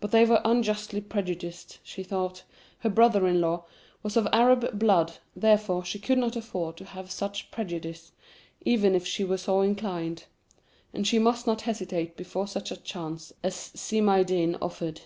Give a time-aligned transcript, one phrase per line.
[0.00, 2.44] But they were unjustly prejudiced, she thought.
[2.78, 3.66] Her brother in law
[4.02, 8.12] was of Arab blood, therefore she could not afford to have such prejudices,
[8.64, 10.24] even if she were so inclined;
[10.94, 15.02] and she must not hesitate before such a chance as Si Maïeddine offered.